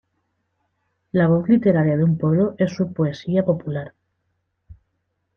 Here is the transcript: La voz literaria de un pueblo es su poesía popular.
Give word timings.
La 1.11 1.27
voz 1.27 1.47
literaria 1.47 1.95
de 1.95 2.03
un 2.03 2.17
pueblo 2.17 2.55
es 2.57 2.73
su 2.73 2.91
poesía 2.91 3.45
popular. 3.45 3.93